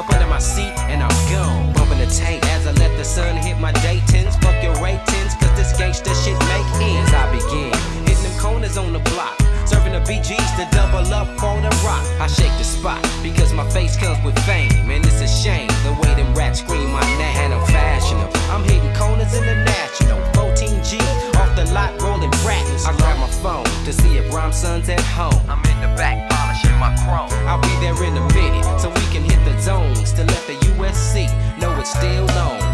[0.00, 1.74] Up under my seat and I'm gone.
[1.74, 4.34] Bumping the tape as I let the sun hit my Dayton's.
[4.40, 7.12] Fuck your ratings, cause this gangsta shit make ends.
[7.12, 7.68] I begin
[8.08, 9.36] hitting them corners on the block.
[9.68, 12.00] Serving the BGs to double up on the rock.
[12.16, 14.72] I shake the spot because my face comes with fame.
[14.88, 17.36] And it's a shame the way them rats scream my name.
[17.36, 18.32] And I'm fashionable.
[18.48, 20.24] I'm hitting corners in the national.
[20.32, 20.96] 14 G
[21.36, 22.86] off the lot rolling rattles.
[22.86, 25.44] I grab my phone to see if Rhyme Son's at home.
[25.46, 27.30] I'm in the back polishing my chrome.
[27.46, 29.94] I'll be there in a minute so we can hit the zone.
[29.94, 31.26] to let the USC
[31.58, 32.69] know it's still on.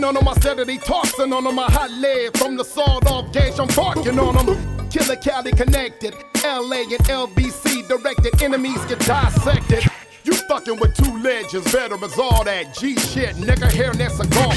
[0.00, 3.30] Walking on them, I steadily tossing on them, I hot lead from the sawed off
[3.34, 4.88] gauge, I'm barking on them.
[4.88, 9.84] Killer Cali connected, LA and LBC directed, enemies get dissected.
[10.24, 14.54] You fucking with two legends, veterans, all that G shit, nigga, and that cigar.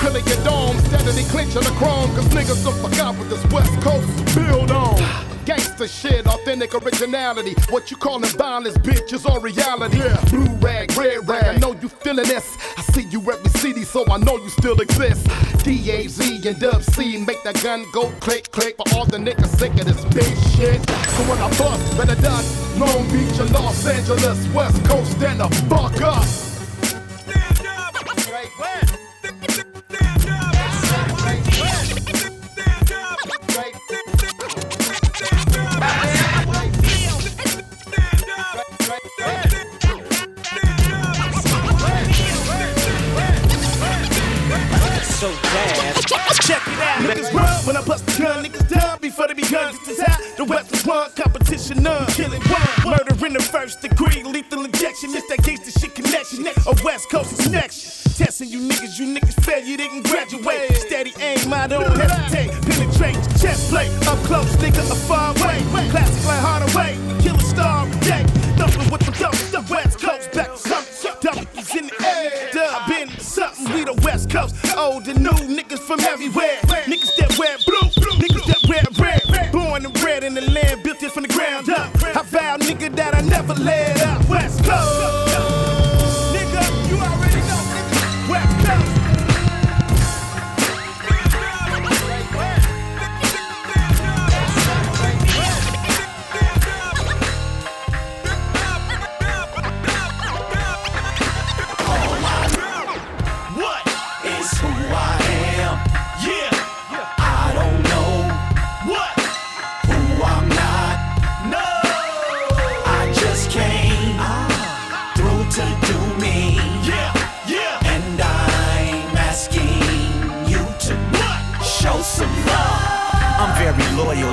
[0.00, 3.82] Filling your dome, steadily clinching the chrome, cause niggas don't fuck forgot what this West
[3.82, 5.33] Coast build on.
[5.44, 7.54] Gangsta shit, authentic originality.
[7.68, 9.98] What you callin' violence, bitch, is all reality.
[9.98, 10.22] Yeah.
[10.30, 12.56] Blue rag, red rag, I know you feeling this.
[12.78, 15.26] I see you every city, so I know you still exist.
[15.64, 19.72] DAZ and Dub C make that gun go click, click for all the niggas sick
[19.72, 20.80] of this bitch shit.
[21.10, 22.44] So when I bust, better done.
[22.78, 26.53] Long Beach or Los Angeles, West Coast, stand the fuck up.
[45.24, 45.32] So.
[46.44, 49.74] Check it out, niggas run when I bust the gun, niggas done before they begun.
[49.86, 52.04] This is how the weapons one, competition none.
[52.08, 55.14] Killing one, murder in the first degree, lethal injection.
[55.16, 58.12] It's that gangsta shit connection, a West Coast connection.
[58.12, 60.76] Testing you niggas, you niggas fail, you didn't graduate.
[60.76, 62.52] Steady aim, I don't hesitate.
[62.68, 65.64] Penetrate, chest plate, up close, nigga, a far away.
[65.88, 66.98] Classic like Hardaway,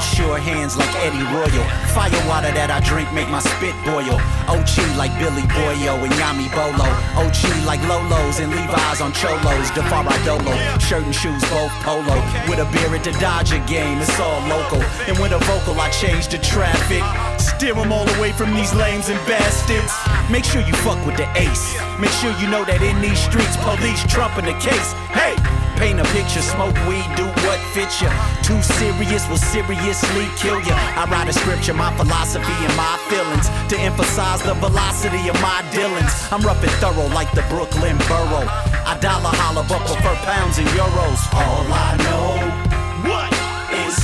[0.02, 1.66] sure hands like Eddie Royal.
[1.94, 4.18] Fire water that I drink make my spit boil.
[4.50, 6.88] OG like Billy Boyo and Yami Bolo.
[7.20, 9.70] OG like Lolos and Levi's on Cholos.
[9.72, 12.18] Defari Dolo, shirt and shoes both polo.
[12.50, 14.82] With a beer at the Dodger game, it's all local.
[15.08, 17.04] And with a vocal, I change the traffic.
[17.40, 19.94] Steer 'em all away from these lames and bastards.
[20.30, 21.76] Make sure you fuck with the ace.
[22.00, 24.94] Make sure you know that in these streets, police trumping the case.
[25.14, 25.61] Hey!
[25.82, 28.14] Paint a picture, smoke weed, do what fits ya.
[28.44, 30.78] Too serious will seriously kill ya.
[30.94, 35.66] I write a scripture, my philosophy and my feelings to emphasize the velocity of my
[35.74, 36.14] dealings.
[36.32, 38.46] I'm rough and thorough like the Brooklyn Borough.
[38.86, 41.22] I dollar holler, but prefer pounds and euros.
[41.34, 42.62] All I know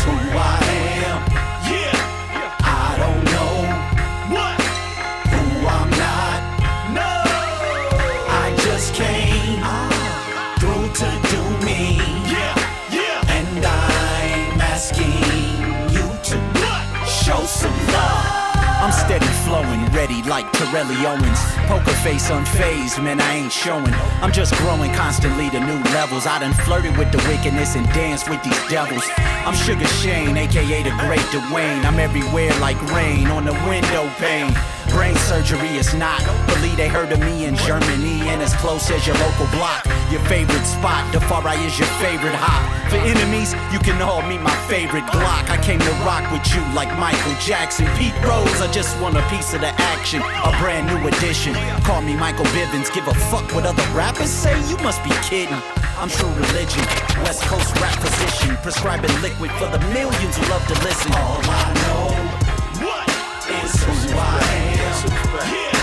[0.08, 0.67] asking
[19.48, 21.40] flowing, ready like Terrell Owens.
[21.72, 23.94] Poker face unfazed, man, I ain't showing.
[24.22, 26.28] I'm just growing constantly to new levels.
[26.28, 29.08] I done flirted with the wickedness and danced with these devils.
[29.48, 31.86] I'm Sugar Shane, aka the Great Dwayne.
[31.86, 34.54] I'm everywhere like rain on the window pane.
[34.98, 36.26] Brain surgery is not.
[36.48, 39.86] Believe they heard of me in Germany and as close as your local block.
[40.10, 42.66] Your favorite spot, the far right is your favorite hop.
[42.90, 45.54] For enemies, you can all meet my favorite Glock.
[45.54, 47.86] I came to rock with you like Michael Jackson.
[47.94, 50.18] Pete Rose, I just want a piece of the action.
[50.42, 51.54] A brand new edition.
[51.86, 52.90] Call me Michael Bivins.
[52.92, 54.58] Give a fuck what other rappers say?
[54.66, 55.62] You must be kidding.
[56.02, 56.82] I'm true religion,
[57.22, 61.14] West Coast rap position, prescribing liquid for the millions who love to listen.
[61.14, 62.18] All I know
[63.62, 64.67] is who I am.
[65.00, 65.77] I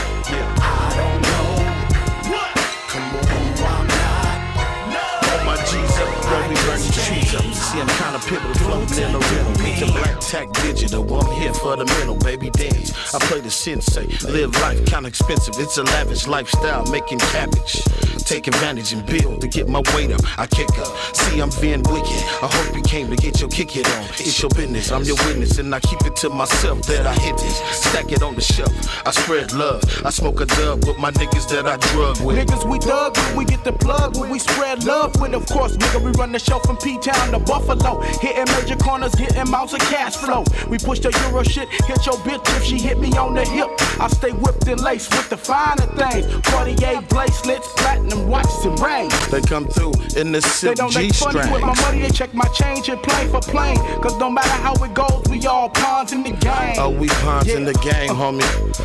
[6.78, 7.44] we trees up.
[7.54, 9.64] See, I'm kinda pivotal, floating in the rhythm.
[9.64, 12.92] Meet your black tack digital, I'm here for the middle, baby dance.
[13.14, 15.54] I play the sensei, live life kinda expensive.
[15.58, 17.82] It's a lavish lifestyle, making cabbage.
[18.24, 20.22] Take advantage and build to get my weight up.
[20.38, 20.96] I kick up.
[21.14, 22.22] See, I'm being wicked.
[22.42, 24.04] I hope you came to get your kick it on.
[24.18, 27.36] It's your business, I'm your witness, and I keep it to myself that I hit
[27.36, 27.58] this.
[27.72, 28.72] Stack it on the shelf.
[29.06, 29.82] I spread love.
[30.04, 32.38] I smoke a dub with my niggas that I drug with.
[32.38, 35.76] Niggas, we thug when we get the plug, when we spread love When of course,
[35.76, 38.00] nigga, we run the show from P-Town to Buffalo.
[38.20, 40.44] Hitting major corners, getting mounts of cash flow.
[40.68, 43.68] We push the Euro shit, hit your bitch if she hit me on the hip.
[44.00, 46.26] I stay whipped and laced with the finer things.
[46.48, 49.28] 48 bracelets, platinum watches and rings.
[49.28, 50.70] They come through in the city.
[50.70, 53.78] They don't make funny with my money, they check my change and play for plane.
[54.00, 56.76] Cause no matter how it goes, we all pawns in the game.
[56.78, 58.42] Oh, we pawns in the game, homie.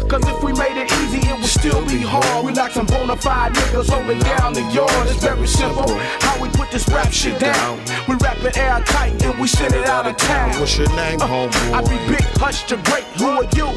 [0.09, 2.45] Cause if we made it easy, it would still be hard.
[2.45, 5.07] We like some bona fide niggas holding down the yard.
[5.07, 5.87] It's very simple
[6.21, 7.68] how we put this rap shit down.
[8.07, 10.59] We rap it airtight and we send it out of town.
[10.59, 11.73] What's your name, uh, homeboy?
[11.73, 13.03] I be big, hush to great.
[13.19, 13.69] Who are you?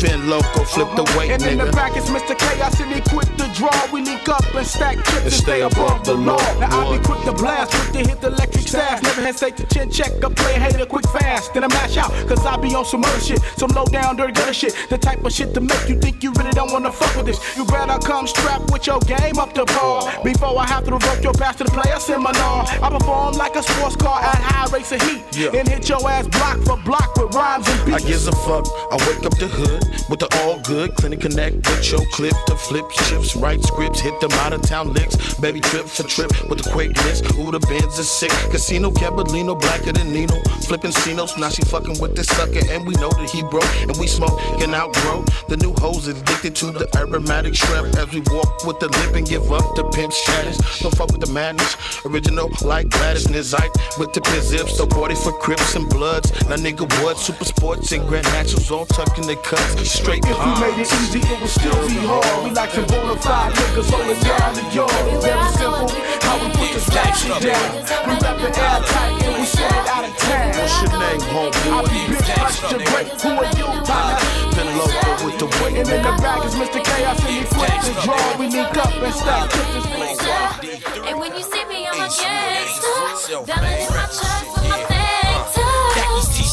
[0.00, 2.36] Fin Loco, flip the weight, And in the back is Mr.
[2.36, 3.72] Chaos and he quick to draw.
[3.92, 6.42] We link up and stack chips and stay above the law.
[6.58, 9.02] Now I be quick to blast, quick to hit the electric staff.
[9.02, 11.54] Never hesitate to chin check a play hater quick fast.
[11.54, 13.40] Then I mash out, cause I be on some other shit.
[13.56, 14.74] Some low down, dirty gutter shit.
[14.90, 17.56] The type of shit to make you think you really don't wanna fuck with this.
[17.56, 20.12] You better come strapped with your game up to par.
[20.24, 22.66] Before I have to revoke your pass to the player seminar.
[22.82, 25.22] I perform like a sports car at high rates of heat.
[25.36, 25.50] Yeah.
[25.54, 28.04] And hit your ass block for block with rhymes and beats.
[28.04, 28.66] I gives a fuck.
[28.90, 30.94] I wake up the hood with the all good.
[30.96, 34.92] Clinic connect with your clip to flip chips, write scripts, hit them out of town
[34.92, 35.34] licks.
[35.34, 37.22] Baby trip for trip with the quickness.
[37.38, 38.30] Ooh, the bands is sick.
[38.50, 40.40] Casino Caballino, blacker than Nino.
[40.66, 42.62] Flipping Cinos, now she fucking with this sucker.
[42.70, 43.68] And we know that he broke.
[43.82, 45.24] And we smoke can outgrow.
[45.48, 47.96] The new hoes is addicted to the aromatic shrimp.
[47.96, 50.58] As we walk with the lip and give up the pimp status.
[50.80, 51.76] Don't fuck with the madness.
[52.04, 54.78] Original like Gladys Nizite with the pin zips.
[54.78, 56.32] The 40 for Crips and Bloods.
[56.48, 57.18] Now nigga what?
[57.18, 59.76] Super sports and Grand Nationals all tucked in the cuts.
[59.84, 62.48] Straight If we made it easy, it would still be hard.
[62.48, 65.04] We like some bona fide niggas holding down the yard.
[65.12, 65.92] It's very simple
[66.24, 67.68] how we put this rap shit down.
[68.08, 70.48] We rap it airtight and we send it out of town.
[70.56, 71.84] What's your name, I homeboy?
[71.92, 73.06] be big, I to break.
[73.20, 74.44] Who are you, partner?
[74.56, 76.24] Been loco with the weight, And in the nigga.
[76.24, 76.80] back is Mr.
[76.80, 78.38] Chaos and he quick to draw.
[78.40, 82.93] We link up and stack chips and And when you see me, I'm a gangster.
[83.04, 84.53] Diamonds in my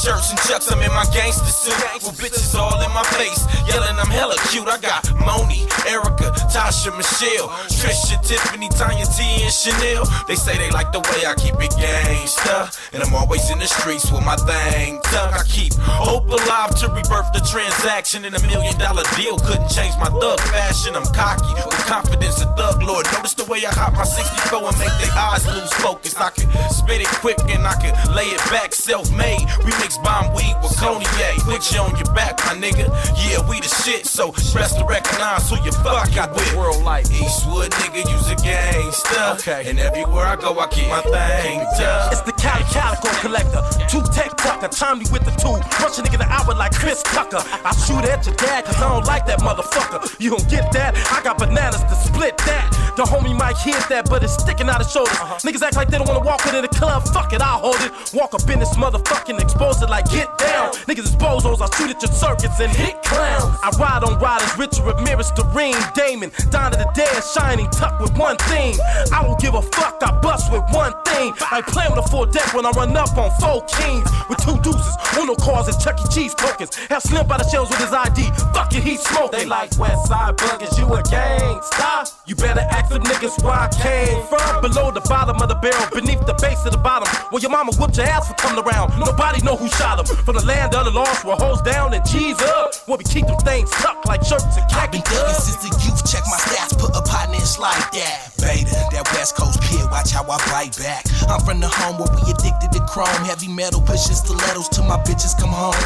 [0.02, 0.72] T-shirts, and chucks.
[0.72, 1.78] I'm in my gangster suit.
[2.02, 3.46] With bitches all in my face.
[3.70, 4.68] Yelling, I'm hella cute.
[4.68, 10.06] I got Moni, Erica, Tasha, Michelle, Trisha, Tiffany, Tanya T, and Chanel.
[10.28, 12.74] They say they like the way I keep it gangsta.
[12.94, 15.38] And I'm always in the streets with my thing tuck.
[15.38, 18.26] I keep hope alive to rebirth the transaction.
[18.26, 20.96] And a million dollar deal couldn't change my thug fashion.
[20.96, 23.06] I'm cocky with confidence, a thug lord.
[23.14, 26.18] Notice the way I hop my 64 and make their eyes lose focus.
[26.18, 29.46] I can spit it quick and I can lay it back self-made.
[29.62, 31.38] We mix bomb weed with cognac.
[31.44, 32.88] Put you on your back, my nigga.
[33.18, 36.56] Yeah, we the shit, so best to recognize who you fuck got with.
[36.56, 39.50] World like Eastwood, nigga, use a gangster.
[39.52, 39.70] Okay.
[39.70, 42.31] And everywhere I go, I keep my thing tough.
[42.42, 43.62] Cali Calico Collector.
[43.88, 45.54] Two tech tucker, timely with the two.
[45.78, 47.38] Rush a nigga the hour like Chris Tucker.
[47.64, 50.20] I shoot at your dad, cause I don't like that motherfucker.
[50.20, 50.98] You don't get that?
[51.14, 52.66] I got bananas to split that.
[52.98, 55.14] The homie might hear that, but it's sticking out his shoulders.
[55.22, 55.38] Uh-huh.
[55.46, 57.08] Niggas act like they don't wanna walk within the club.
[57.14, 57.92] Fuck it, I'll hold it.
[58.14, 60.74] Walk up in this motherfucking expose it like get down.
[60.90, 63.54] Niggas is bozos, I shoot at your circuits and hit clowns.
[63.62, 68.18] I ride on riders, Richard Ramirez, Doreen, Damon, Don of the Dead, shining, tuck with
[68.18, 68.76] one thing.
[69.14, 71.34] I don't give a fuck, I bust with one thing.
[71.52, 74.58] I play with a full deck when I run up on four kings with two
[74.62, 76.08] deuces, Uno cars and Chuck E.
[76.10, 76.76] Cheese tokens.
[76.90, 78.24] Have Slim by the shells with his ID.
[78.54, 79.40] Fuck it, he's smoking.
[79.40, 82.21] They like West Side Buggers, you a gangsta.
[82.28, 84.62] You better ask them niggas where I came from.
[84.62, 87.10] Below the bottom of the barrel, beneath the base of the bottom.
[87.32, 88.94] Well, your mama whooped your ass for coming around.
[89.00, 90.06] Nobody know who shot him.
[90.06, 92.76] From the land of the lost, where hoes down and G's up.
[92.86, 96.06] Where we keep them things tucked like shirts and I've been khaki since the youth.
[96.06, 98.34] Check my stats, put a pot in like that.
[98.38, 101.06] Beta, that West Coast kid, watch how I bite back.
[101.26, 103.10] I'm from the home where we addicted to chrome.
[103.26, 105.78] Heavy metal, pushing stilettos till my bitches come home.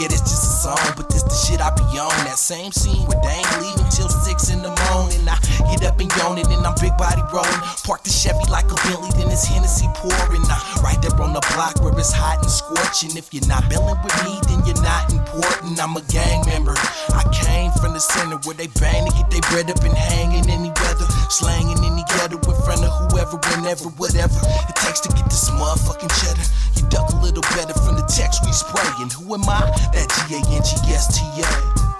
[0.00, 2.12] Yeah, this just a song, but this the shit I be on.
[2.24, 5.28] That same scene where they ain't leaving till six in the morning.
[5.28, 5.36] I
[5.68, 7.62] get up and yawn it, and I'm big body rolling.
[7.84, 10.42] Park the Chevy like a Bentley, then it's Hennessy pouring.
[10.46, 13.16] I right there on the block where it's hot and scorching.
[13.16, 15.78] If you're not bailing with me, then you're not important.
[15.82, 16.74] I'm a gang member.
[17.14, 20.32] I came from the center where they bang to get their bread up and hang
[20.32, 21.06] in any weather.
[21.30, 26.12] Slanging any ghetto in front of whoever, whenever, whatever it takes to get this motherfucking
[26.22, 26.46] cheddar.
[26.76, 29.10] You duck a little better from the text we spraying.
[29.18, 29.66] Who am I?
[29.92, 31.91] That G A N G S T A.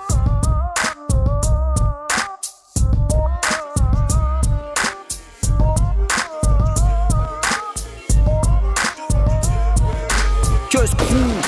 [10.82, 11.41] Just crew.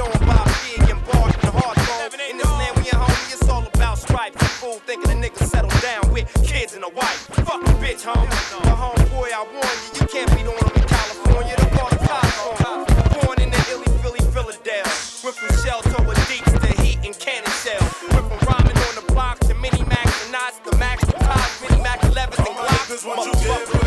[0.00, 2.30] On by Big and Bart and Hardbone.
[2.30, 4.42] In this land, we ain't homie, it's all about stripes.
[4.58, 7.28] Fool thinking a nigga settle down with kids and a wife.
[7.44, 8.28] Fuck a bitch, home.
[8.64, 11.54] The homeboy, I warn you, you can't be doing them in California.
[11.56, 12.88] The cost California.
[13.20, 14.88] Born in the Illy, Philly, Philadelphia.
[15.24, 17.84] Went from shell to a deep to heat and cannon shell.
[18.16, 21.60] Went from rhyming on the block to mini max and knots to max to tops,
[21.60, 23.04] mini max 11s and glocks.
[23.04, 23.80] Motherfucker.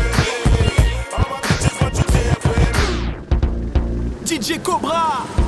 [4.24, 5.43] DJ Cobra.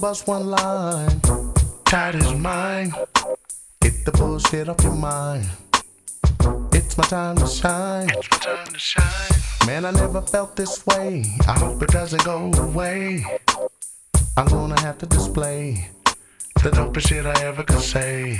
[0.00, 1.20] Bust one line?
[1.84, 2.94] Tight as mine.
[3.82, 5.46] Get the bullshit off your mind.
[6.72, 8.08] It's my time to shine.
[8.08, 9.66] It's my time to shine.
[9.66, 11.24] Man, I never felt this way.
[11.46, 13.24] I hope it doesn't go away.
[14.38, 15.88] I'm gonna have to display
[16.62, 18.38] the dopest shit I ever could say.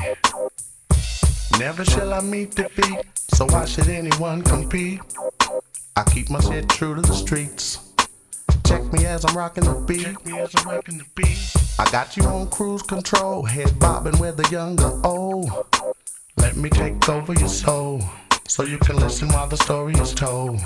[1.59, 5.01] Never shall I meet defeat, so why should anyone compete?
[5.95, 7.90] I keep my shit true to the streets.
[8.71, 10.03] Check me as I'm rocking the beat.
[10.03, 11.53] Check me as I'm rocking the beat.
[11.81, 15.51] I got you on cruise control, head bobbing whether young or old.
[16.37, 18.01] Let me take over your soul,
[18.47, 20.61] so you can listen while the story is told.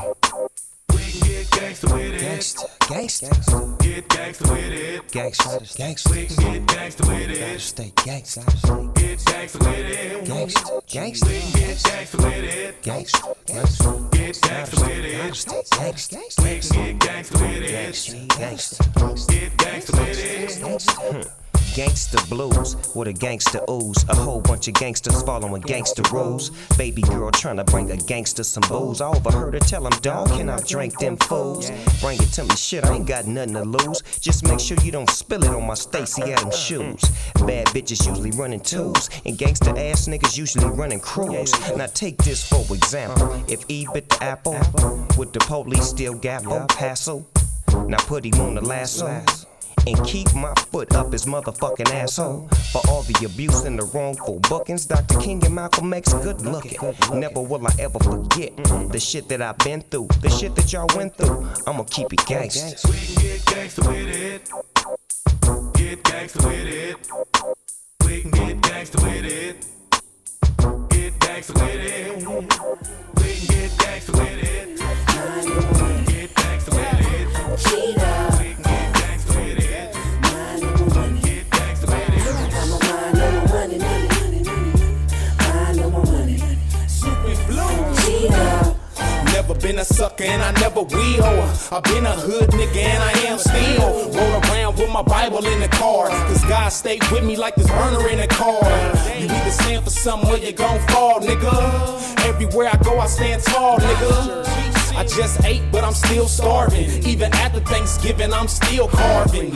[1.75, 2.21] We can get gangster with it.
[2.21, 5.09] Gangsta, gangsta, Get gangster with it.
[5.11, 6.27] gangsta, We gangsta.
[6.29, 7.61] can get gangster with it.
[7.61, 10.25] Stay gangsta, Get gangster with it.
[10.25, 12.83] gangsta, We can get gangsta, gangster with it.
[12.83, 14.11] gangsta, gangsta.
[14.13, 15.35] Get gangster with it.
[15.35, 18.29] Stay gangsta, We can get gangster with it.
[18.29, 20.83] gangsta, Get gangster with it.
[20.93, 21.44] Hmm.
[21.75, 24.05] Gangsta blues with a gangster ooze.
[24.09, 26.51] A whole bunch of gangsters following gangster rules.
[26.79, 29.01] Baby girl trying to bring a gangster some booze.
[29.01, 31.73] I overheard her tell him, dog, can I drink them fools?
[32.01, 34.03] Bring it to me, shit, I ain't got nothing to lose.
[34.21, 37.03] Just make sure you don't spill it on my Stacy Adams shoes.
[37.45, 41.53] Bad bitches usually running twos, and gangster ass niggas usually running crews.
[41.77, 43.43] Now take this for example.
[43.49, 44.61] If E bit the apple,
[45.19, 47.27] would the police still gapple, hassle?
[47.89, 49.25] Now put him on the lasso
[49.87, 52.49] and keep my foot up his motherfucking asshole.
[52.73, 55.19] For all the abuse and the wrongful bookings, Dr.
[55.21, 56.79] King and Malcolm X good looking.
[57.13, 58.57] Never will I ever forget
[58.91, 61.47] the shit that I've been through, the shit that y'all went through.
[61.67, 62.85] I'ma keep it gangsta.
[62.91, 64.51] We can get gangster with it.
[65.75, 66.97] Get gangster with it.
[68.07, 69.67] We can get gangster with it.
[70.91, 72.17] Get gangster with it.
[73.17, 74.79] We can get gangster with it.
[76.07, 77.35] Get gangster with it.
[77.73, 78.34] We
[89.65, 91.25] been a sucker and I never will.
[91.73, 94.13] I've been a hood nigga and I am still.
[94.13, 96.11] Roll around with my Bible in the car.
[96.11, 98.61] Cause God stayed with me like this burner in a car.
[99.19, 102.27] You either stand for something or you gon' fall, nigga.
[102.27, 104.84] Everywhere I go, I stand tall, nigga.
[104.97, 106.89] I just ate, but I'm still starving.
[107.05, 109.53] Even after Thanksgiving, I'm still carving.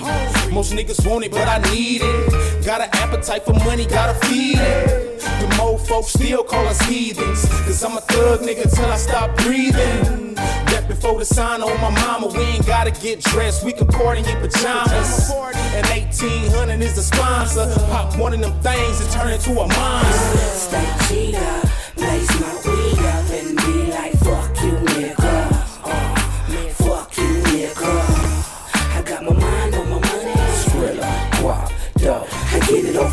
[0.53, 2.64] Most niggas want it, but I need it.
[2.64, 5.20] Got an appetite for money, gotta feed it.
[5.20, 7.44] The mo folks still call us heathens.
[7.64, 10.35] Cause I'm a thug nigga till I stop breathing.
[10.35, 13.64] That before the sign on my mama, we ain't gotta get dressed.
[13.64, 15.31] We can party in pajamas.
[15.31, 17.72] And 1800 is the sponsor.
[17.87, 20.38] Pop one of them things and turn into a monster.
[20.38, 22.97] Stay cheetah, blaze my weed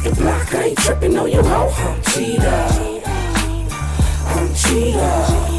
[0.06, 1.74] the block, I ain't tripping on your hoe.
[1.78, 3.02] I'm cheetah.
[4.28, 5.56] I'm cheetah.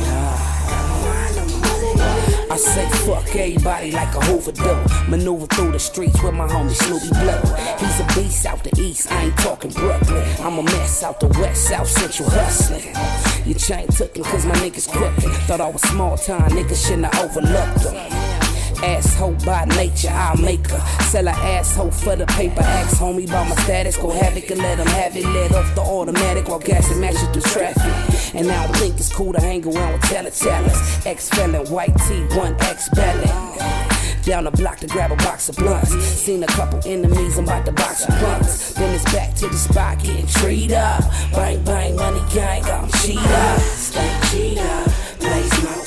[2.49, 5.11] I say fuck everybody like a Hoover do.
[5.11, 7.81] Maneuver through the streets with my homie Snoopyblue.
[7.81, 10.25] He's a beast out the east, I ain't talking Brooklyn.
[10.41, 12.95] I'm a mess out the west, south central hustling.
[13.45, 15.31] Your chain took him cause my niggas crooked.
[15.47, 18.36] Thought I was small time, niggas shouldn't have overlooked them.
[18.83, 20.81] Asshole by nature, I'll make her.
[21.05, 22.61] Sell her asshole for the paper.
[22.61, 23.97] Ask homie about my status.
[23.97, 25.25] Go havoc and let him have it.
[25.25, 28.35] Let off the automatic while gassing matching through traffic.
[28.35, 31.07] And I don't think it's cool to hang around with teletellers.
[31.07, 33.31] Ex felon, white tee, one ex ballot.
[34.25, 35.93] Down the block to grab a box of blunts.
[35.93, 38.75] Seen a couple enemies, I'm about to box some blunts.
[38.75, 41.05] Then it's back to the spot, getting treed up.
[41.33, 43.61] Bang, bang, money gang, I'm cheetah.
[43.61, 44.93] Stay cheetah.
[45.21, 45.86] Blaze my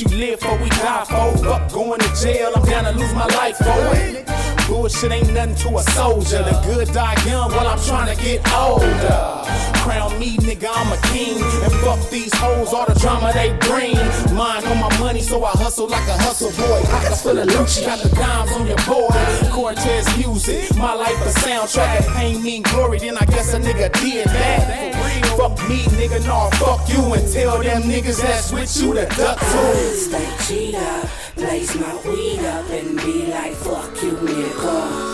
[0.00, 1.48] you live for, we die for.
[1.48, 4.26] Up going to jail, I'm down to lose my life for it.
[4.68, 6.42] Bullshit ain't nothing to a soldier.
[6.42, 9.42] The good die young while I'm trying to get older.
[9.82, 11.42] Crown me, nigga, I'm a king.
[11.64, 13.96] And fuck these hoes, all the drama they bring.
[14.36, 16.82] Mine on my money, so I hustle like a hustle boy.
[16.90, 19.08] Pockets full of Lucci, got the dimes on your boy.
[19.50, 22.00] Cortez music, my life a soundtrack.
[22.00, 24.97] If pain mean glory, then I guess a nigga did that.
[25.38, 27.14] Fuck me, nigga, nah, fuck you.
[27.14, 29.94] And tell them niggas that's with you to duck to.
[29.94, 35.07] Stay cheetah, blaze my weed up and be like, fuck you, nigga.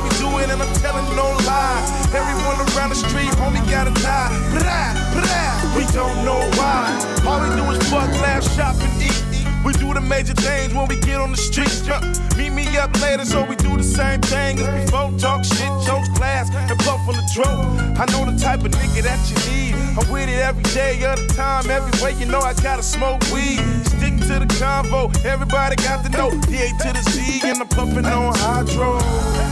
[0.00, 1.80] How we do it, and I'm telling no lie.
[2.14, 4.30] Everyone around the street, homie, gotta die.
[4.56, 6.96] Blah, blah, we don't know why.
[7.26, 9.16] All we do is fuck, laugh, shop, and eat.
[9.64, 11.86] We do the major things when we get on the streets.
[11.86, 12.00] Yeah.
[12.38, 15.12] Meet me up later, so we do the same thing as before.
[15.18, 17.60] Talk shit, chose class, and puff on the drum.
[18.00, 19.74] I know the type of nigga that you need.
[19.98, 22.18] I'm with it every day of the time, every way.
[22.18, 23.60] You know I gotta smoke weed.
[23.84, 26.30] Stick to the convo, everybody got to know.
[26.48, 29.49] D A to the Z, and I'm puffing on hydro.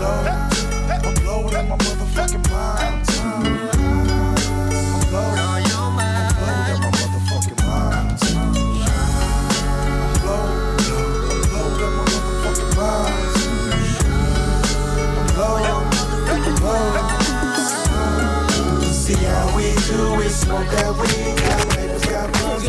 [0.00, 0.22] I'm low.
[0.90, 3.06] I'm low in my motherfucking mind.
[3.10, 3.42] I'm
[5.12, 5.20] low.
[5.20, 8.18] I'm low in my motherfucking mind.
[8.22, 8.54] I'm
[10.26, 10.46] low.
[11.30, 13.34] I'm low in my motherfucking mind.
[15.18, 15.56] I'm low.
[15.56, 15.90] I'm
[18.80, 18.92] low.
[18.92, 21.69] See how we do it, smoke that weed,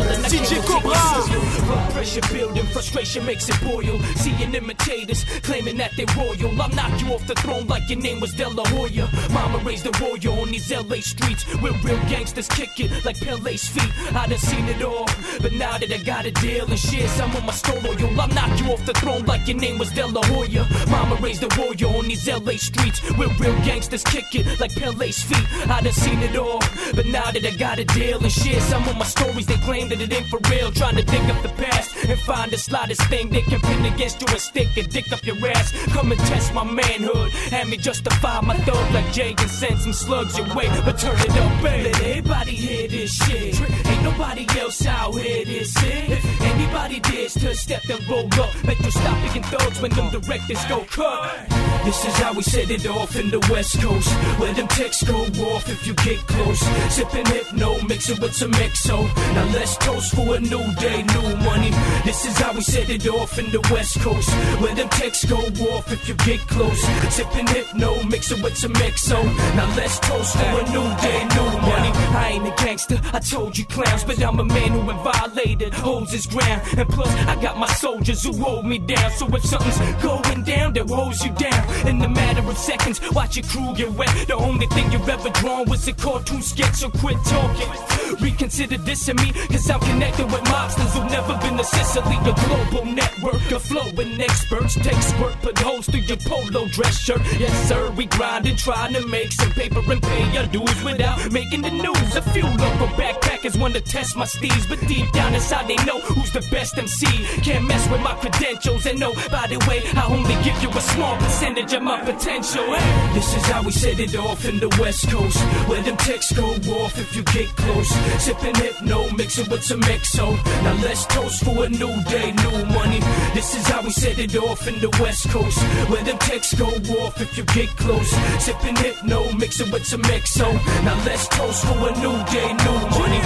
[0.02, 1.92] DJ Cobra.
[1.92, 4.00] Pressure building, frustration makes it boil.
[4.16, 6.60] Seeing imitators claiming that they're royal.
[6.60, 9.08] I'll knock you off the throne like your name was De La Hoya.
[9.30, 13.68] Mama raised a warrior on these LA streets where real gangsters kick it like Pele's
[13.68, 13.90] feet.
[14.14, 15.06] I done seen it all,
[15.40, 17.80] but now that I got a deal and share some of my story,
[18.18, 20.66] I'll knock you off the throne like your name was De La Hoya.
[20.90, 25.22] Mama raised a warrior on these LA streets where real gangsters kick it like Pele's
[25.22, 25.46] feet.
[25.70, 26.60] I done seen it all,
[26.94, 29.88] but now that I got a deal and share some of my stories, they claim
[29.96, 30.70] that it ain't for real.
[30.72, 34.20] Trying to dig up the past and find the slightest thing they can pin against
[34.20, 35.72] you and stick and dick up your ass.
[35.88, 39.92] Come and test my manhood, and me justify my thug like Jay and send some
[39.92, 40.68] slugs your way.
[40.84, 41.90] But turn it up, baby.
[41.90, 43.60] Let everybody hear this shit.
[43.86, 46.10] Ain't nobody else out here this it.
[46.10, 50.10] If anybody dares to step and roll up, make you stop being thugs when them
[50.10, 51.48] directors go cut.
[51.84, 54.08] This is how we set it off in the West Coast.
[54.38, 55.16] Where them texts go
[55.52, 56.60] off if you get close.
[56.94, 59.02] Sipping hypno, mix it with some XO.
[59.34, 61.70] Now let's toast for a new day, new money.
[62.04, 64.28] This is how we set it off in the West Coast.
[64.60, 66.80] Where them texts go off if you get close.
[67.14, 69.22] Sipping hypno, mix it with some XO.
[69.56, 71.92] Now let's toast for a new day, new money.
[72.14, 75.74] I ain't a gangster, I told you clowns, but I'm a man who been violated,
[75.74, 76.62] holds his ground.
[76.76, 79.10] And plus, I got my soldiers who hold me down.
[79.12, 81.86] So if something's going down, they'll hose you down.
[81.86, 84.10] In a matter of seconds, watch your crew get wet.
[84.26, 87.91] The only thing you've ever drawn was a cartoon sketch, so quit talking.
[88.20, 92.16] Reconsider this and me, cause I'm connected with mobsters who've never been to Sicily.
[92.22, 94.74] A global network of flowing experts.
[94.74, 97.20] Take work, put holes through your polo dress shirt.
[97.38, 101.62] Yes, sir, we grinding, trying to make some paper and pay our dues without making
[101.62, 102.16] the news.
[102.16, 106.00] A few local backpackers want to test my steeds, but deep down inside they know
[106.00, 107.06] who's the best MC.
[107.42, 110.80] Can't mess with my credentials, and no, by the way, I only give you a
[110.80, 112.64] small percentage of my potential.
[112.74, 116.32] Hey, this is how we set it off in the West Coast, where them texts
[116.32, 116.46] go
[116.82, 118.01] off if you get close.
[118.18, 120.36] Sipping hypno, mix it with some XO.
[120.62, 123.00] Now let's toast for a new day, new money.
[123.34, 125.58] This is how we set it off in the West Coast,
[125.90, 128.10] where them texts go off if you get close.
[128.44, 130.52] Sipping hypno, mix it with some XO.
[130.84, 133.22] Now let's toast for a new day, new money.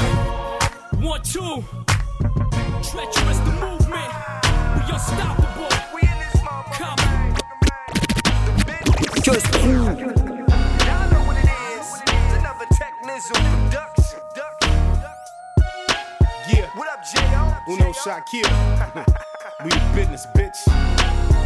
[1.07, 1.63] One, two.
[2.91, 4.11] Treacherous the movement.
[4.75, 5.69] We unstoppable.
[5.95, 6.41] We in this
[6.73, 6.99] Come.
[9.23, 11.87] Just Y'all know what it is.
[12.07, 13.56] It's another Tek Nizzle
[17.69, 18.45] Uno Shakir.
[19.65, 20.57] we the business, bitch.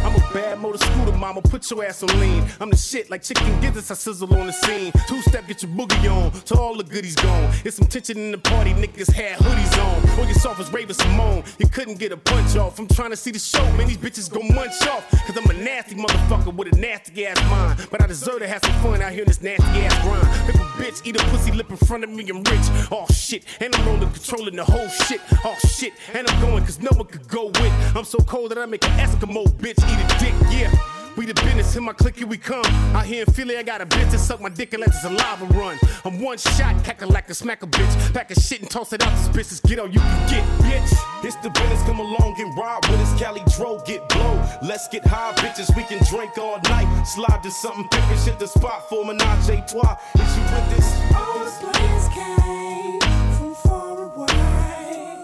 [0.03, 1.41] I'm a bad motor scooter, mama.
[1.41, 2.43] Put your ass on lean.
[2.59, 3.89] I'm the shit like chicken gizzards.
[3.89, 4.91] I sizzle on the scene.
[5.07, 6.31] Two step, get your boogie on.
[6.31, 7.53] To all the goodies gone.
[7.65, 8.71] It's some tension in the party.
[8.73, 10.19] Niggas had hoodies on.
[10.19, 11.59] Or your soft as Raven-Symoné.
[11.59, 12.77] You couldn't get a punch off.
[12.77, 13.63] I'm trying to see the show.
[13.73, 15.09] Man, these bitches go munch off.
[15.25, 17.87] Cause I'm a nasty motherfucker with a nasty ass mind.
[17.89, 20.49] But I deserve to have some fun out here in this nasty ass grind.
[20.49, 22.67] A bitch eat a pussy lip in front of me, I'm rich.
[22.91, 23.43] Oh shit.
[23.59, 25.21] And I'm rolling, controlling the whole shit.
[25.45, 25.93] Oh shit.
[26.13, 27.95] And I'm going cause no one could go with.
[27.95, 30.33] I'm so cold that I make an Eskimo bitch eat a dick.
[30.51, 30.90] Yeah.
[31.17, 32.65] We the business, in my clique, here we come.
[32.95, 34.97] Out here in Philly, I got a bitch that suck my dick and let the
[34.97, 35.77] saliva run.
[36.05, 38.13] I'm one shot, cackle like a smack a bitch.
[38.13, 41.25] Pack a shit and toss it out, this bitches get all you can get, bitch.
[41.25, 43.21] It's the business, come along and ride with us.
[43.21, 44.41] Cali Dro, get blow.
[44.63, 45.75] Let's get high, bitches.
[45.75, 47.03] We can drink all night.
[47.03, 49.97] Slide to something big and shit the spot for menage a trois.
[50.15, 50.87] Is you with this?
[51.13, 52.99] All the players came
[53.37, 55.19] from far away.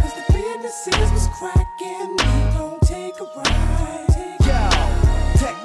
[0.00, 2.21] Cause the businesses was cracking.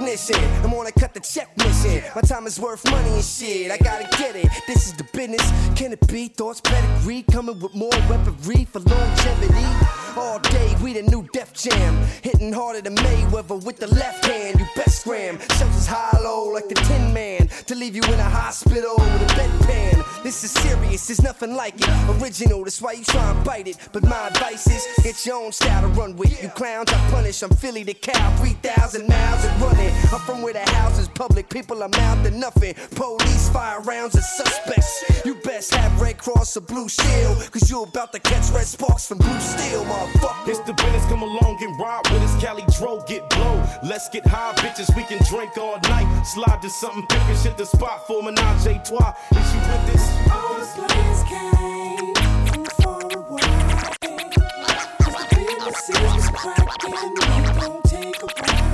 [0.08, 2.02] I'm on a cut the check mission.
[2.16, 3.70] My time is worth money and shit.
[3.72, 4.48] I gotta get it.
[4.66, 5.42] This is the business.
[5.78, 6.30] Can it be?
[6.30, 10.07] Thoughts pedigree coming with more weaponry for longevity.
[10.16, 11.96] All day, we the new Def Jam.
[12.22, 14.60] Hitting harder than Mayweather with the left hand.
[14.60, 15.40] You best scram.
[15.58, 17.48] Shells is high low like the Tin Man.
[17.48, 20.24] To leave you in a hospital with a bedpan.
[20.24, 21.90] This is serious, there's nothing like it.
[22.22, 23.78] Original, that's why you try and bite it.
[23.94, 26.42] But my advice is get your own style to run with.
[26.44, 27.42] You clowns, I punish.
[27.44, 29.94] I'm Philly the cow, 3,000 miles and running.
[30.12, 32.74] I'm from where the house is public, people are mouth to nothing.
[32.96, 35.24] Police fire rounds at suspects.
[35.24, 39.08] You best have Red Cross or Blue Shield, cause you about to catch red sparks
[39.08, 40.48] from Blue Steel, motherfucker.
[40.48, 42.42] It's the business, come along and ride with us.
[42.42, 43.64] Cali Dro, get blow.
[43.84, 44.96] Let's get high, bitches.
[44.96, 46.24] We can drink all night.
[46.24, 49.14] Slide to something big and shit the spot for menage a trois.
[49.32, 50.04] Is you with this?
[50.32, 52.14] All the players came
[52.48, 53.42] from far away.
[55.00, 56.94] Cause the businesses was cracking.
[56.94, 58.67] We gon' take a ride.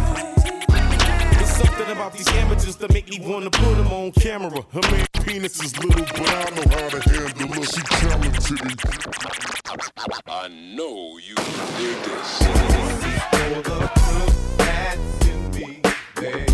[1.84, 4.64] It's something about these amateurs that make me wanna put them on camera.
[4.72, 7.64] Her man penis is little, but I know how to handle her.
[7.66, 8.74] She talented me.
[10.26, 12.40] I know you dig this.
[16.14, 16.53] Coming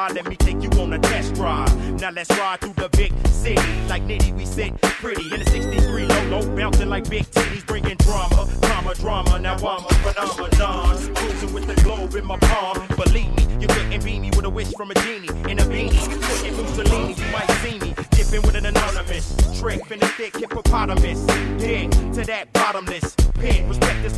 [0.00, 2.00] Inside, let me take you on a test drive.
[2.00, 3.60] Now let's ride through the big city.
[3.86, 7.96] Like Nitty, we sit pretty in a 63 low, low, bouncing like big titties, bringing
[7.98, 9.38] drama, drama, drama.
[9.38, 11.14] Now I'm a phenomenon.
[11.14, 12.86] Cruising with the globe in my palm.
[12.96, 16.00] Believe me, you couldn't beat me with a wish from a genie in a beanie.
[16.22, 21.20] Putting Mussolini, you might see me dipping with an anonymous trick in the thick hippopotamus.
[21.58, 23.66] Dig to that bottomless pit.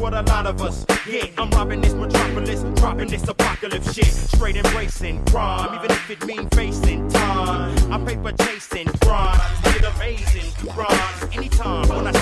[0.03, 1.31] What a lot of us get.
[1.39, 4.07] I'm robbing this metropolis, dropping this apocalypse shit.
[4.07, 7.93] Straight embracing crime, even if it mean facing time.
[7.93, 11.37] I'm paper chasing crime, get amazing rhymes.
[11.37, 12.13] Anytime when I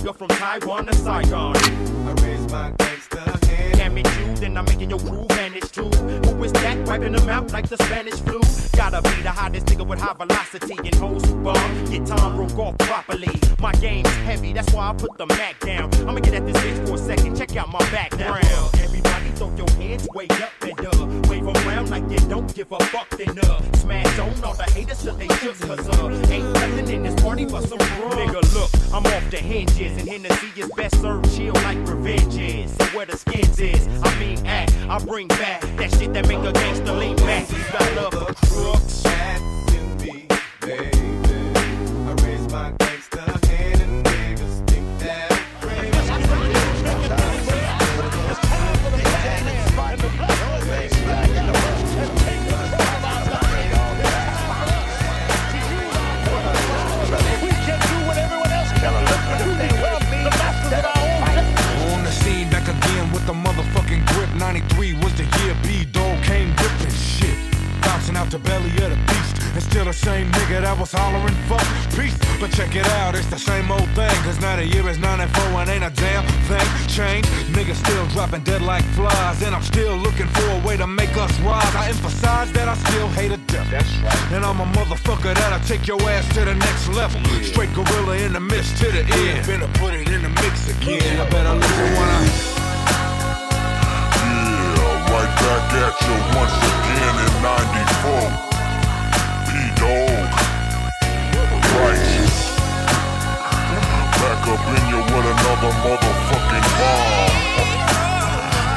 [0.00, 1.54] from Taiwan to Saigon.
[1.54, 3.74] I raise my gangster hand.
[3.74, 5.88] Damn it, you, then I'm making your crew vanish too.
[5.88, 8.40] Who is that wiping them out like the Spanish flu?
[8.74, 11.84] Gotta be the hottest nigga with high velocity and hoes who bomb.
[11.90, 13.38] Get Tom broke off properly.
[13.60, 15.92] My game's heavy, that's why I put the Mac down.
[16.08, 18.44] I'ma get at this bitch for a second, check out my background.
[18.80, 22.78] Everybody throw your hands way up and uh, wave around like you don't give a
[22.86, 26.88] fuck then uh, smash on all the haters till they shook cause uh, ain't nothing
[26.88, 28.12] in this party but some rum.
[28.12, 32.74] Nigga, look, I'm off the hinges and Hennessy is best served chill like revenge is.
[32.76, 36.38] So where the skins is, I mean act, I bring back that shit that make
[36.38, 37.50] a gangster lean back.
[37.50, 39.02] You got love for crooks.
[42.04, 43.31] I raise my gangster
[64.62, 67.36] 93 was the year B Dog came ripping shit.
[67.82, 69.42] Bouncing out the belly of the beast.
[69.54, 72.16] And still the same nigga that was hollering fuck peace.
[72.40, 74.14] But check it out, it's the same old thing.
[74.24, 77.28] Cause now the year is 94 and ain't a damn thing changed.
[77.52, 79.42] Niggas still dropping dead like flies.
[79.42, 81.74] And I'm still looking for a way to make us rise.
[81.74, 83.68] I emphasize that I still hate a death.
[83.70, 84.32] That's right.
[84.32, 87.20] And I'm a motherfucker that'll take your ass to the next level.
[87.42, 89.44] Straight gorilla in the mist to the end.
[89.44, 91.20] Finna put it in the mix again.
[91.20, 92.61] I better listen when I.
[95.42, 98.30] Back at you once again in 94.
[99.50, 100.30] P-Dog.
[101.82, 102.36] Righteous.
[104.22, 107.34] Back up in you with another motherfucking bomb.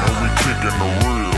[0.02, 1.36] And we kicking the real.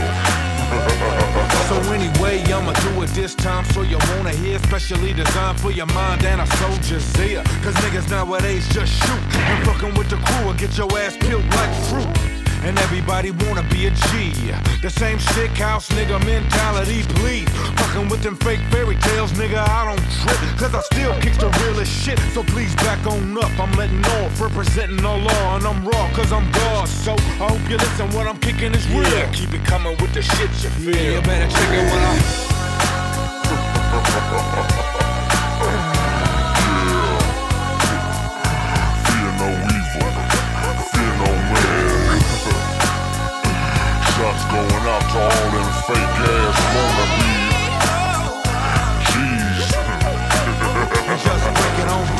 [1.69, 5.85] So anyway, I'ma do it this time so you wanna hear Specially designed for your
[5.85, 10.47] mind and a soldier's ear Cause niggas nowadays just shoot And fucking with the crew
[10.47, 12.28] will get your ass peeled like fruit
[12.63, 14.31] and everybody wanna be a G.
[14.81, 17.49] The same sick house nigga mentality, please.
[17.77, 20.39] Fucking with them fake fairy tales, nigga, I don't trip.
[20.57, 22.19] Cause I still kick the realest shit.
[22.33, 23.51] So please back on up.
[23.59, 26.87] I'm letting off, representing the law, and I'm raw, cause I'm God.
[26.87, 29.03] So I hope you listen, what I'm kicking is real.
[29.03, 29.31] Yeah.
[29.31, 31.13] Keep it coming with the shit you feel.
[31.15, 32.03] You better check it when
[34.71, 34.95] I.
[45.11, 46.57] to all them fake ass.
[49.09, 49.69] Jeez.
[51.23, 51.45] Just
[51.79, 52.19] it on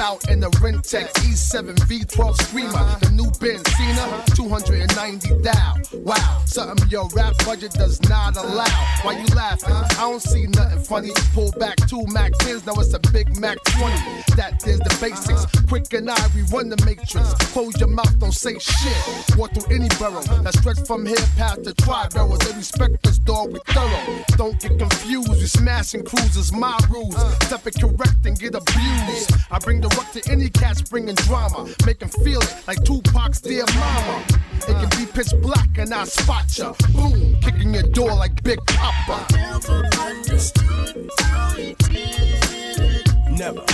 [0.00, 5.78] out in the Rentex E7 V12 Screamer, the new Benzina, 290 dial.
[5.92, 8.64] Wow, something your rap budget does not allow.
[9.02, 9.74] Why you laughing?
[9.74, 11.10] I don't see nothing funny.
[11.34, 13.96] Pull back two Mac 10s, now it's a Big Mac 20.
[14.36, 15.46] That is the basics.
[15.66, 17.34] Quik and I, we run the matrix.
[17.52, 19.36] Close your mouth, don't say shit.
[19.36, 22.36] Walk through any borough that stretch from here past the tri-barrel.
[22.38, 24.24] They respect us, dog, we thorough.
[24.36, 27.16] Don't get confused, we smashing cruisers, my rules.
[27.44, 29.32] Step it correct and get abused.
[29.50, 31.66] I bring the ruck to any cats bringing drama.
[31.86, 34.24] Make 'em feel it like Tupac's dear mama.
[34.68, 36.74] It can be pitch black and I spot ya.
[36.92, 39.26] Boom, kicking your door like Big Papa.
[39.32, 43.10] Never understood how he did.
[43.30, 43.64] Never.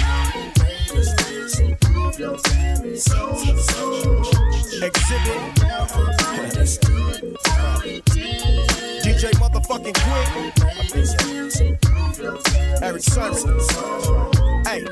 [1.80, 3.34] Prove your very soul.
[4.80, 5.40] Xzibit.
[5.62, 6.04] Never
[6.42, 9.02] understood how he did it.
[9.04, 10.52] DJ motherfucking Quik.
[12.82, 13.58] Erick Sermon.
[14.66, 14.84] Hey,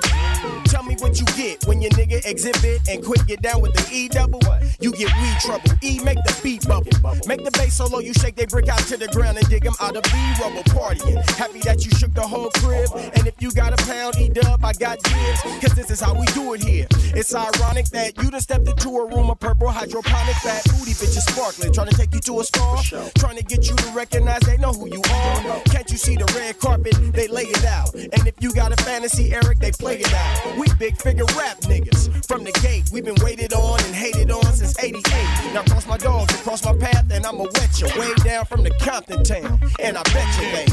[0.64, 3.84] tell me what you get when your nigga Xzibit and Quik get down with the
[3.92, 4.40] E double.
[4.80, 5.70] You get weed trouble.
[5.82, 6.92] E make the beat bubble.
[7.26, 9.74] Make the bass solo, you shake they brick out to the ground and dig 'em
[9.80, 11.18] out of B rubble partying.
[11.36, 12.88] Happy that you shook the whole crib.
[13.16, 15.40] And if you got a pound, E dub, I got dibs.
[15.61, 16.86] Cause this is how we do it here.
[17.14, 21.26] It's ironic that you done stepped into a room of purple hydroponic fat booty bitches
[21.30, 21.72] sparkling.
[21.72, 22.78] Trying to take you to a star.
[23.18, 25.61] Trying to get you to recognize they know who you are.
[25.72, 26.95] Can't you see the red carpet?
[27.12, 27.92] They lay it out.
[27.95, 30.59] And if you got a fantasy, Eric, they play it out.
[30.59, 32.26] We big figure rap niggas.
[32.26, 35.03] From the gate, we've been waited on and hated on since 88.
[35.53, 37.87] Now cross my dogs and cross my path, and I'ma wet you.
[37.99, 39.61] Way down from the Compton town.
[39.80, 40.66] And I bet you they.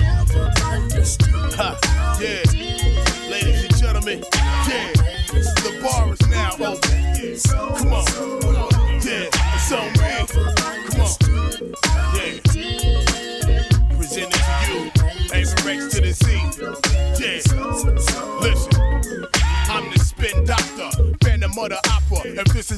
[1.56, 1.76] Huh,
[2.20, 2.71] yeah.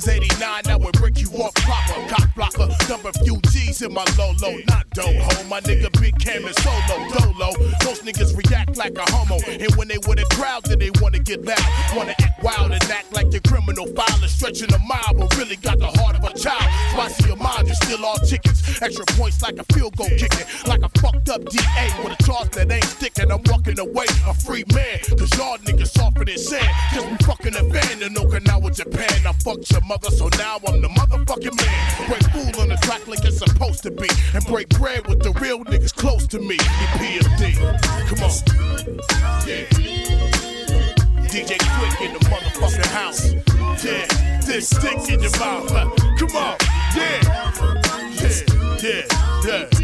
[0.04, 2.08] Since 89, I would break you off proper.
[2.08, 5.49] Cock blocker, number few G's in my low low, not doho.
[5.49, 7.51] My nigga Big Cam is solo, dolo.
[7.86, 9.38] Most niggas react like a homo.
[9.47, 11.60] And when they with a crowd, then they wanna get loud.
[11.95, 13.88] Wanna act wild and act like you're criminal.
[13.88, 16.64] Filer stretching a mile, but really got the heart of a child.
[16.91, 18.62] Spicy your mind, you still all chickens.
[18.82, 20.47] Extra points like a field goal kicking.
[20.68, 23.32] Like a fucked up DA with a charge that ain't sticking.
[23.32, 24.99] I'm walking away a free man.
[25.18, 26.68] Cause y'all niggas softer than sand.
[26.93, 27.18] Cause we
[27.54, 29.28] fucking a band in Okinawa, Japan.
[29.28, 32.08] I fucked your mother, so now I'm the motherfucking man.
[32.08, 34.08] Break fool on the track like it's supposed to be.
[34.34, 36.58] And break bread with the real niggas close to me.
[36.58, 37.56] EPMD.
[38.08, 38.32] Come on.
[39.47, 39.66] Yeah.
[41.28, 43.34] DJ Quik in the motherfucking house.
[43.84, 44.08] Yeah.
[44.45, 45.70] This stick in your mouth.
[46.18, 46.58] Come on.
[46.95, 47.22] Yeah.
[48.12, 49.06] Yeah.
[49.45, 49.70] Yeah.
[49.70, 49.82] Yeah.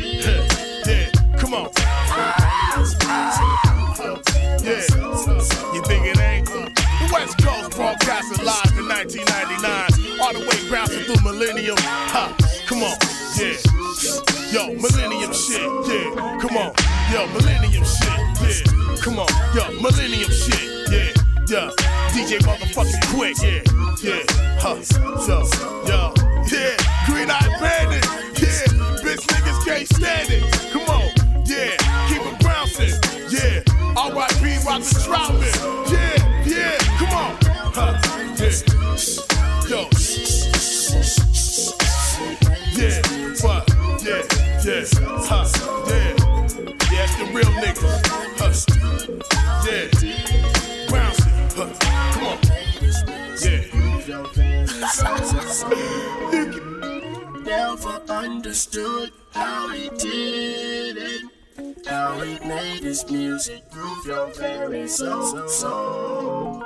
[17.12, 18.08] Yo, Millennium shit.
[18.40, 18.96] Yeah.
[19.02, 19.28] Come on.
[19.56, 20.62] Yo, Millennium shit.
[20.92, 21.12] Yeah.
[21.48, 21.72] Yeah.
[22.14, 23.42] DJ motherfucking Quik.
[23.42, 23.64] Yeah.
[24.04, 24.24] Yeah.
[24.60, 24.78] Huh.
[25.28, 25.59] Yo.
[58.60, 61.88] Understood how he did it.
[61.88, 65.48] How he made his music groove your very soul.
[65.48, 66.66] soul.